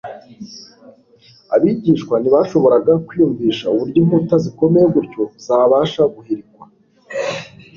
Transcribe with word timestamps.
Abigishwa 1.55 2.15
ntibashoboraga 2.19 2.93
kwiyumvisha 3.05 3.65
uburyo 3.73 3.97
inkuta 4.01 4.35
zikomeye 4.43 4.85
gutyo 4.95 5.23
zabasha 5.45 6.01
guhirikwa. 6.13 6.65